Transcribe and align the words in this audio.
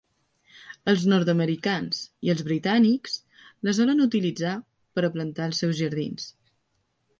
Els 0.93 1.03
nord-americans 1.11 1.99
i 2.29 2.31
els 2.35 2.41
britànics 2.47 3.19
la 3.69 3.75
solen 3.81 4.03
utilitzar 4.09 4.57
per 4.97 5.07
a 5.11 5.15
plantar 5.19 5.49
als 5.51 5.65
seus 5.65 5.81
jardins. 5.85 6.29